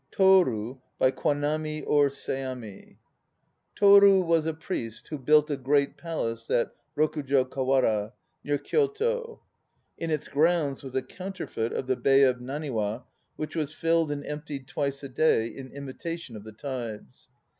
TORU 0.09 0.81
By 0.97 1.11
KWANAMI 1.11 1.83
OR 1.85 2.09
SEAMI 2.09 2.97
TORU 3.75 4.21
was 4.21 4.47
a 4.47 4.53
prince 4.55 4.99
v.i.o 4.99 5.19
built 5.19 5.51
a 5.51 5.57
great 5.57 5.95
palace 5.95 6.49
at 6.49 6.75
Rokujo 6.97 7.45
kawara, 7.45 8.13
near 8.43 8.57
Kyoto. 8.57 9.43
In 9.99 10.09
its 10.09 10.27
grounds 10.27 10.81
was 10.81 10.95
a 10.95 11.03
counterfeit 11.03 11.71
of 11.73 11.85
the 11.85 11.97
bay 11.97 12.23
of 12.23 12.37
Naniwa, 12.37 13.03
which 13.35 13.55
was 13.55 13.73
filled 13.73 14.09
and 14.09 14.25
emptied 14.25 14.67
twice 14.67 15.03
a 15.03 15.07
day 15.09 15.45
in 15.45 15.69
imitation 15.71 16.35
of 16.35 16.43
the 16.45 16.51
tides. 16.51 17.29